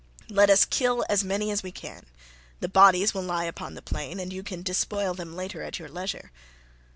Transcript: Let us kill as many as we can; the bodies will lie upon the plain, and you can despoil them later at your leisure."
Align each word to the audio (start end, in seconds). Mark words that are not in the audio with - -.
Let 0.31 0.49
us 0.49 0.65
kill 0.65 1.05
as 1.09 1.23
many 1.23 1.51
as 1.51 1.61
we 1.61 1.71
can; 1.71 2.07
the 2.59 2.67
bodies 2.67 3.13
will 3.13 3.21
lie 3.21 3.43
upon 3.43 3.75
the 3.75 3.83
plain, 3.83 4.19
and 4.19 4.33
you 4.33 4.41
can 4.41 4.63
despoil 4.63 5.13
them 5.13 5.35
later 5.35 5.61
at 5.61 5.77
your 5.77 5.89
leisure." 5.89 6.31